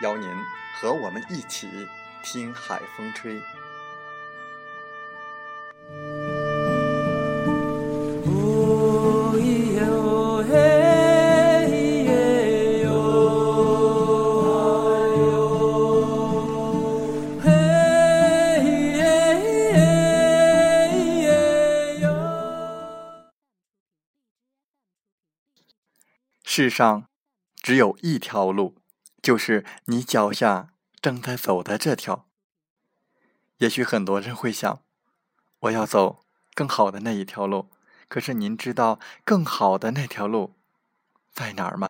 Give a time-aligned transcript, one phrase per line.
[0.00, 0.28] 邀您
[0.74, 1.68] 和我们一起
[2.22, 3.40] 听海风吹。
[26.42, 27.06] 世上
[27.62, 28.79] 只有一条路。
[29.22, 32.26] 就是你脚下正在走的这条。
[33.58, 34.82] 也许很多人会想，
[35.60, 36.24] 我要走
[36.54, 37.70] 更好的那一条路。
[38.08, 40.56] 可是您知道更好的那条路
[41.32, 41.88] 在哪儿吗？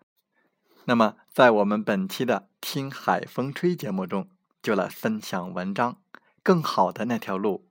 [0.84, 4.28] 那么，在我们本期的《听海风吹》节目中，
[4.60, 6.03] 就来分享文章：
[6.43, 7.69] 更好的那条路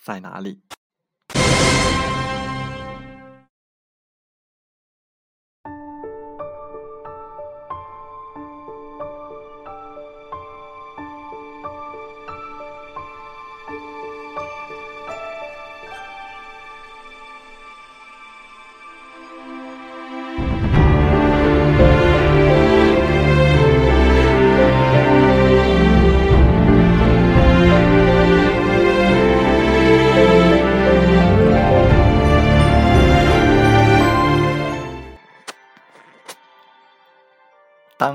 [0.00, 0.62] 在哪里？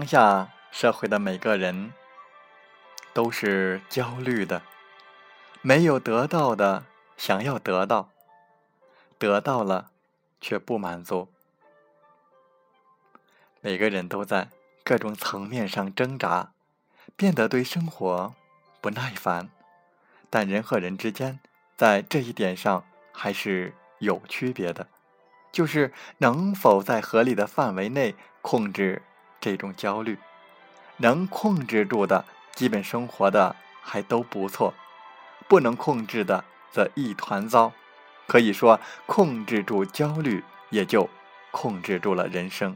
[0.07, 1.91] 下社会的每个人
[3.13, 4.61] 都是焦虑的，
[5.61, 6.85] 没有得到的
[7.17, 8.09] 想要得到，
[9.17, 9.91] 得到了
[10.39, 11.27] 却不满足。
[13.61, 14.49] 每个人都在
[14.83, 16.53] 各种层面上挣扎，
[17.15, 18.33] 变得对生活
[18.79, 19.49] 不耐烦。
[20.29, 21.39] 但人和人之间
[21.75, 24.87] 在这一点上还是有区别的，
[25.51, 29.01] 就是能否在合理的范围内控制。
[29.47, 30.17] 这种焦虑，
[30.97, 34.73] 能控制住的，基本生活的还都不错；
[35.47, 37.71] 不能控制的，则一团糟。
[38.27, 41.09] 可以说，控制住焦虑，也就
[41.51, 42.75] 控制住了人生。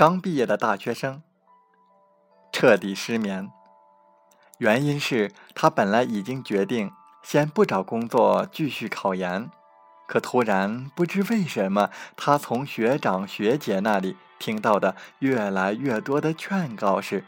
[0.00, 1.22] 刚毕业的大学生
[2.54, 3.52] 彻底失眠，
[4.56, 6.90] 原因是他本来已经决定
[7.22, 9.50] 先不找工作继续考研，
[10.08, 17.26] 可突然不知为什么，他从学长学姐那里听到的越来越多的劝告是：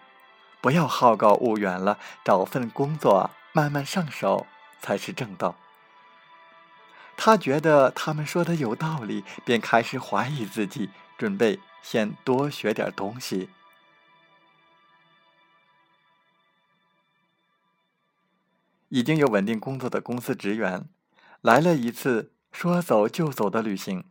[0.63, 4.47] 不要好高骛远了，找份工作慢慢上手
[4.81, 5.55] 才是正道。
[7.17, 11.61] 他觉得他们说的有道理，便开始怀疑自己，准备。
[11.82, 13.49] 先多学点东西。
[18.88, 20.85] 已经有稳定工作的公司职员，
[21.41, 24.05] 来了一次说走就走的旅行，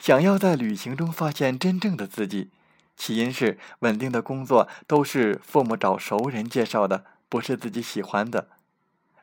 [0.00, 2.50] 想要在旅行中发现真正的自己。
[2.96, 8.48] 起因是稳定的工作都是父母找熟人介绍的，不是自己喜欢的，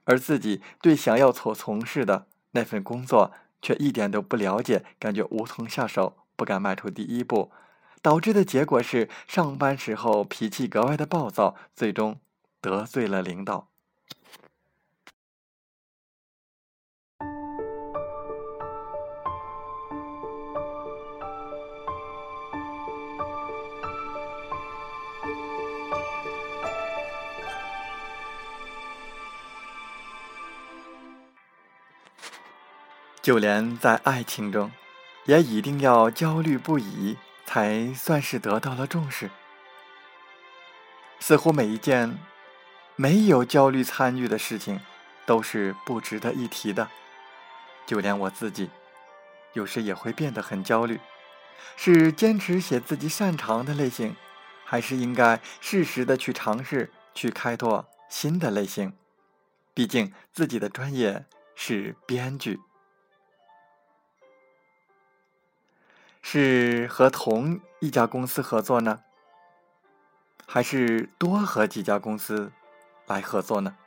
[0.05, 6.17] 而自己对想要所从事的那份工作却一点都不了解，感觉无从下手。
[6.35, 7.51] 不敢迈出第一步，
[8.03, 12.19] 导致的结果是上班时候脾气格外的暴躁，最终
[12.61, 13.69] 得罪了领导。
[33.27, 34.71] 就连在爱情中，
[35.25, 39.29] 也一定要焦虑不已，才算是得到了重视。
[41.19, 42.17] 似乎每一件
[42.95, 44.79] 没有焦虑参与的事情，
[45.25, 46.87] 都是不值得一提的。
[47.85, 48.69] 就连我自己，
[49.51, 50.97] 有时也会变得很焦虑：
[51.75, 54.15] 是坚持写自己擅长的类型，
[54.63, 58.93] 还是应该适时的去尝试，去开拓新的类型？
[59.73, 61.25] 毕竟自己的专业
[61.55, 62.61] 是编剧。
[66.29, 68.99] 是和同一家公司合作呢，
[70.45, 72.51] 还是多和几家公司
[73.05, 73.77] 来合作呢？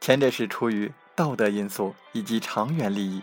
[0.00, 3.22] 前者是出于道德因素以及长远利益，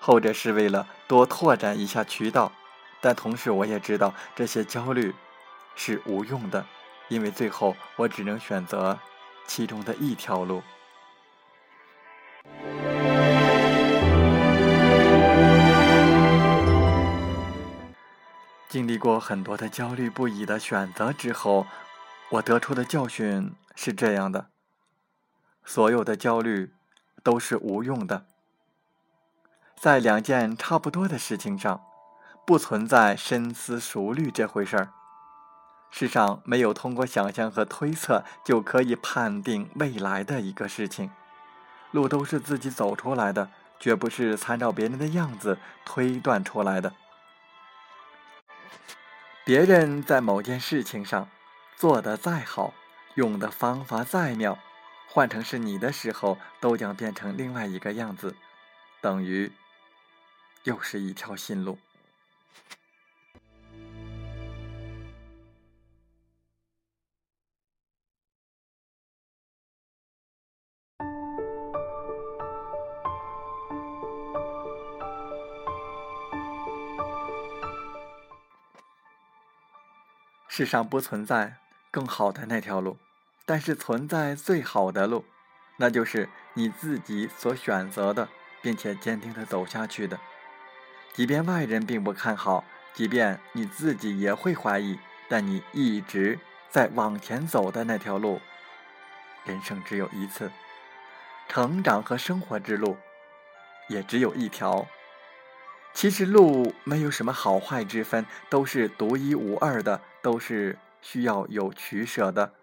[0.00, 2.52] 后者是为了多拓展一下渠道。
[3.00, 5.14] 但同时，我也知道这些焦虑
[5.76, 6.66] 是无用的，
[7.08, 8.98] 因为最后我只能选择
[9.46, 10.62] 其中的一条路。
[18.70, 21.66] 经历过很多的焦虑不已的选择之后，
[22.30, 24.46] 我得出的教训是这样的：
[25.64, 26.72] 所有的焦虑
[27.24, 28.26] 都是无用的。
[29.76, 31.82] 在两件差不多的事情上，
[32.46, 34.92] 不存在深思熟虑这回事儿。
[35.90, 41.10] 世上没有通过想象和推测就可以判定未来的一个事情，
[41.90, 43.50] 路都是自己走出来的，
[43.80, 46.92] 绝不是参照别人的样子推断出来的。
[49.44, 51.28] 别人在某件事情上
[51.74, 52.74] 做得再好，
[53.14, 54.58] 用的方法再妙，
[55.08, 58.36] 换成是你的时候，都将变成另外一个样子，
[59.00, 59.50] 等于
[60.64, 61.78] 又是一条新路。
[80.52, 81.58] 世上不存在
[81.92, 82.98] 更好的那条路，
[83.46, 85.24] 但是存在最好的路，
[85.76, 88.28] 那就是你自己所选择的，
[88.60, 90.18] 并且坚定的走下去的。
[91.12, 94.98] 即便外人并不看好，即便你自己也会怀疑，
[95.28, 96.36] 但你一直
[96.68, 98.40] 在往前走的那条路，
[99.44, 100.50] 人生只有一次，
[101.46, 102.96] 成长和生活之路
[103.88, 104.84] 也只有一条。
[105.92, 112.54] 其实路没有什么好坏之分，都是独一无二的，都是需要有取舍的。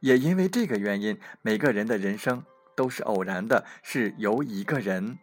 [0.00, 5.18] 也因为这个原因，每个人的人生都是偶然的，是由一个人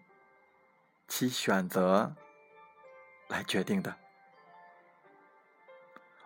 [1.07, 2.13] 其选择
[3.27, 3.95] 来决定的。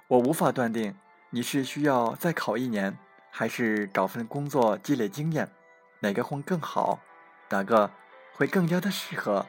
[0.08, 0.96] 我无法断定
[1.30, 2.98] 你是需要再考一年，
[3.32, 5.50] 还是找份工作积累经验，
[6.00, 7.00] 哪个会更好，
[7.50, 7.90] 哪个
[8.34, 9.46] 会更加的适合？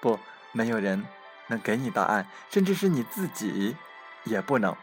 [0.00, 0.18] 不。
[0.54, 1.04] 没有人
[1.48, 3.76] 能给你答案，甚至是你自己
[4.22, 4.74] 也不能。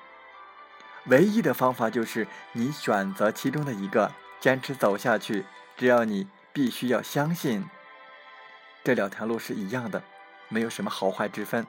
[1.05, 5.45] 唯一的方法就是你选择其中的一个，坚持走下去。
[5.77, 7.65] 只要你必须要相信，
[8.83, 10.03] 这两条路是一样的，
[10.49, 11.65] 没有什么好坏之分，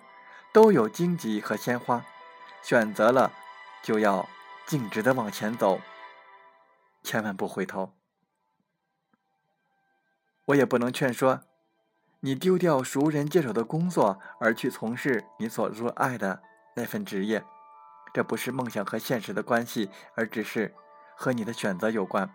[0.52, 2.04] 都有荆棘和鲜花。
[2.62, 3.32] 选择了，
[3.82, 4.28] 就要
[4.66, 5.80] 径直的往前走，
[7.02, 7.94] 千万不回头。
[10.46, 11.40] 我也不能劝说。
[12.24, 16.40] 你丢掉熟人介绍的工作，而去从事你所热爱的
[16.76, 17.42] 那份职业，
[18.14, 20.72] 这不是梦想和现实的关系，而只是
[21.16, 22.30] 和你的选择有关。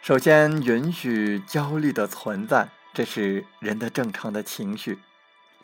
[0.00, 2.66] 首先，允许焦虑的存在。
[2.94, 4.98] 这是人的正常的情绪。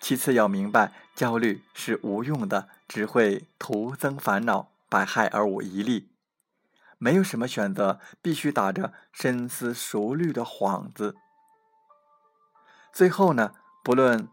[0.01, 6.09] 其次，要明白焦虑是无用的，只会徒增烦恼，百害而无一利。
[6.97, 11.17] 没有什么选择必须打着深思熟虑的幌子。
[12.93, 13.53] 最后呢，
[13.85, 14.29] 不论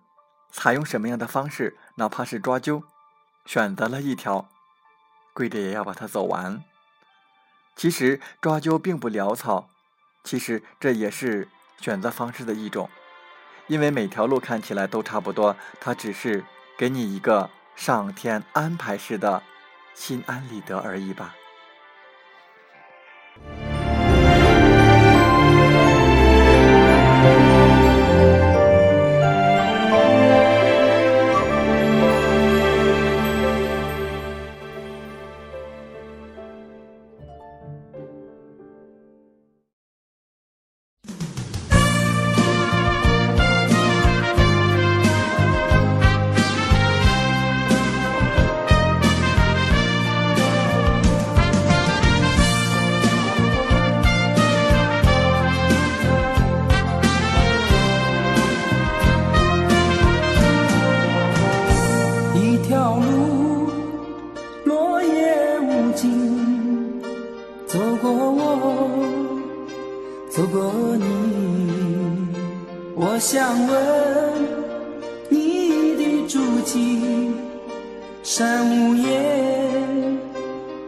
[0.52, 2.84] 采用什么样的方式，哪怕是抓阄，
[3.46, 4.48] 选择了一条，
[5.34, 6.64] 跪着也要把它走完。
[7.76, 9.70] 其实抓阄并不潦草，
[10.24, 11.50] 其实这也是。
[11.80, 12.90] 选择方式的一种，
[13.68, 16.44] 因为每条路看起来都差不多，它只是
[16.78, 19.44] 给你一个上天安排式的
[19.94, 21.36] 心安理得而已吧。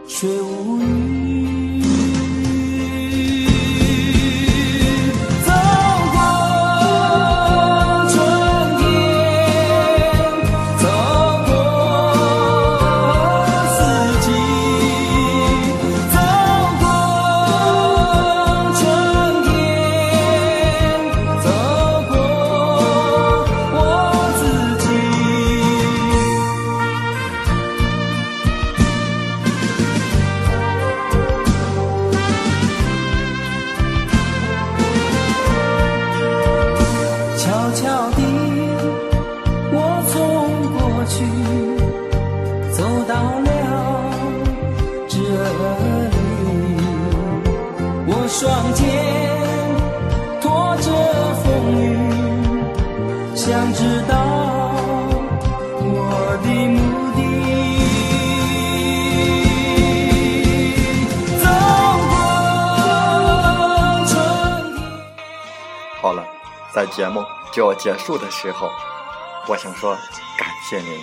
[0.06, 1.27] 却无语。
[48.28, 48.86] 双肩
[50.38, 50.92] 拖着
[51.42, 51.98] 风雨，
[53.34, 54.14] 想知道
[55.80, 56.78] 我的目
[57.16, 57.18] 的。
[66.02, 66.22] 好了，
[66.72, 68.68] 在节目就要结束的时候，
[69.48, 69.96] 我想说
[70.36, 71.00] 感谢您，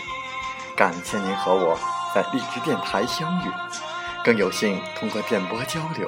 [0.76, 1.76] 感谢您和我
[2.14, 3.52] 在荔枝电台相遇，
[4.24, 6.08] 更有幸通过电波交流。